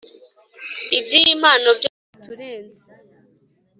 [0.97, 2.81] ibyiyi mpano byo byaturenze